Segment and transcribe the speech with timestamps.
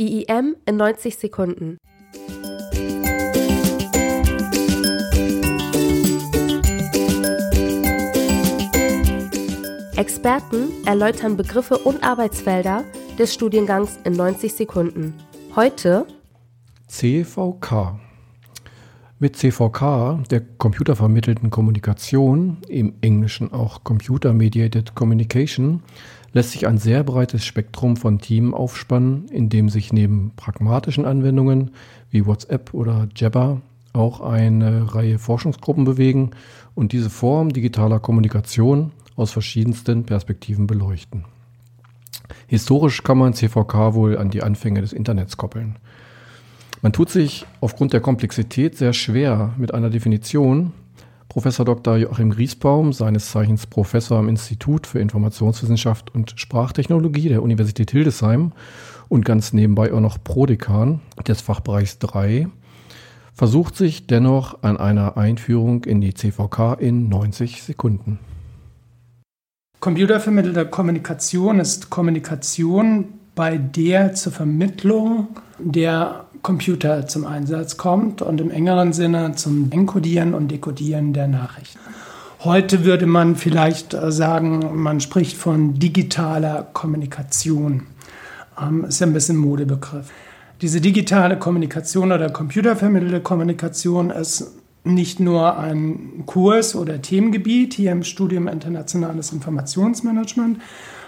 [0.00, 1.76] IIM in 90 Sekunden.
[9.96, 12.84] Experten erläutern Begriffe und Arbeitsfelder
[13.18, 15.12] des Studiengangs in 90 Sekunden.
[15.54, 16.06] Heute
[16.88, 18.00] CVK.
[19.18, 25.82] Mit CVK, der computervermittelten Kommunikation, im Englischen auch Computer Mediated Communication,
[26.32, 31.72] lässt sich ein sehr breites Spektrum von Themen aufspannen, in dem sich neben pragmatischen Anwendungen
[32.10, 33.60] wie WhatsApp oder Jabber
[33.92, 36.30] auch eine Reihe Forschungsgruppen bewegen
[36.74, 41.24] und diese Form digitaler Kommunikation aus verschiedensten Perspektiven beleuchten.
[42.46, 45.76] Historisch kann man CVK wohl an die Anfänge des Internets koppeln.
[46.82, 50.72] Man tut sich aufgrund der Komplexität sehr schwer mit einer Definition,
[51.30, 51.96] Professor Dr.
[51.96, 58.50] Joachim Griesbaum, seines Zeichens Professor am Institut für Informationswissenschaft und Sprachtechnologie der Universität Hildesheim
[59.08, 62.48] und ganz nebenbei auch noch Prodekan des Fachbereichs 3,
[63.32, 68.18] versucht sich dennoch an einer Einführung in die CVK in 90 Sekunden.
[69.78, 73.04] Computervermittelte Kommunikation ist Kommunikation,
[73.36, 75.28] bei der zur Vermittlung
[75.60, 81.78] der Computer zum Einsatz kommt und im engeren Sinne zum Enkodieren und Dekodieren der Nachrichten.
[82.42, 87.82] Heute würde man vielleicht äh, sagen, man spricht von digitaler Kommunikation.
[88.58, 90.08] Ähm, ist ja ein bisschen Modebegriff.
[90.62, 94.52] Diese digitale Kommunikation oder computervermittelte Kommunikation ist
[94.84, 100.58] nicht nur ein Kurs oder Themengebiet hier im Studium Internationales Informationsmanagement,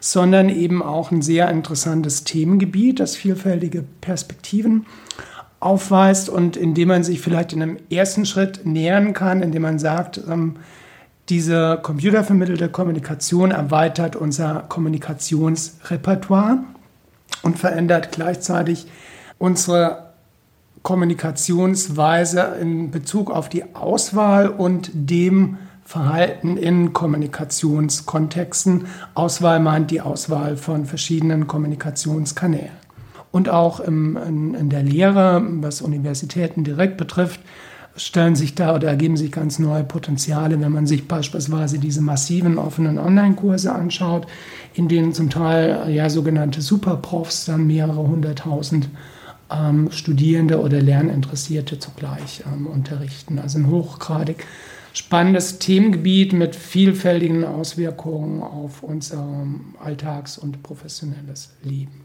[0.00, 4.86] sondern eben auch ein sehr interessantes Themengebiet, das vielfältige Perspektiven
[5.60, 10.20] aufweist und indem man sich vielleicht in einem ersten Schritt nähern kann, indem man sagt,
[10.28, 10.56] ähm,
[11.28, 16.64] diese computervermittelte Kommunikation erweitert unser Kommunikationsrepertoire
[17.42, 18.86] und verändert gleichzeitig
[19.38, 20.10] unsere
[20.82, 25.58] Kommunikationsweise in Bezug auf die Auswahl und dem
[25.90, 28.86] Verhalten in Kommunikationskontexten.
[29.14, 32.70] Auswahl meint die Auswahl von verschiedenen Kommunikationskanälen.
[33.32, 37.40] Und auch im, in, in der Lehre, was Universitäten direkt betrifft,
[37.96, 42.56] stellen sich da oder ergeben sich ganz neue Potenziale, wenn man sich beispielsweise diese massiven
[42.56, 44.28] offenen Online-Kurse anschaut,
[44.74, 48.88] in denen zum Teil ja sogenannte Superprofs dann mehrere hunderttausend
[49.50, 53.40] ähm, Studierende oder Lerninteressierte zugleich ähm, unterrichten.
[53.40, 54.46] Also ein hochgradig
[54.92, 59.46] spannendes Themengebiet mit vielfältigen Auswirkungen auf unser
[59.82, 62.04] Alltags- und professionelles Leben.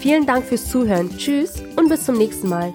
[0.00, 1.10] Vielen Dank fürs Zuhören.
[1.16, 2.72] Tschüss und bis zum nächsten Mal.